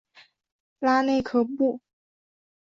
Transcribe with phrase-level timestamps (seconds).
[0.79, 1.79] 拉内科布。